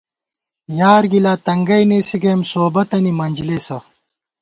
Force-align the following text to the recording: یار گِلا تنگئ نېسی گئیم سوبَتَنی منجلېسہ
یار 0.79 1.03
گِلا 1.11 1.33
تنگئ 1.45 1.83
نېسی 1.89 2.17
گئیم 2.23 2.41
سوبَتَنی 2.51 3.11
منجلېسہ 3.19 3.77